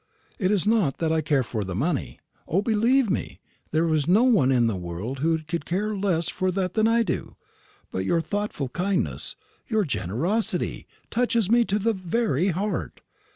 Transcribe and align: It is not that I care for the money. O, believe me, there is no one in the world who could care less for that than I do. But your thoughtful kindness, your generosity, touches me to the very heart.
It 0.39 0.49
is 0.49 0.65
not 0.65 0.97
that 0.97 1.11
I 1.11 1.21
care 1.21 1.43
for 1.43 1.63
the 1.63 1.75
money. 1.75 2.19
O, 2.47 2.63
believe 2.63 3.11
me, 3.11 3.39
there 3.69 3.87
is 3.93 4.07
no 4.07 4.23
one 4.23 4.51
in 4.51 4.65
the 4.65 4.75
world 4.75 5.19
who 5.19 5.37
could 5.37 5.63
care 5.63 5.95
less 5.95 6.27
for 6.27 6.49
that 6.53 6.73
than 6.73 6.87
I 6.87 7.03
do. 7.03 7.35
But 7.91 8.03
your 8.03 8.19
thoughtful 8.19 8.69
kindness, 8.69 9.35
your 9.67 9.83
generosity, 9.83 10.87
touches 11.11 11.51
me 11.51 11.65
to 11.65 11.77
the 11.77 11.93
very 11.93 12.47
heart. 12.47 13.01